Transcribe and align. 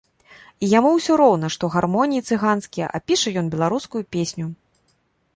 І 0.67 0.67
яму 0.69 0.89
ўсё 0.93 1.17
роўна, 1.21 1.49
што 1.55 1.67
гармоніі 1.75 2.23
цыганскія, 2.35 2.87
а 2.99 3.01
піша 3.11 3.33
ён 3.43 3.51
беларускую 3.57 4.01
песню. 4.17 4.45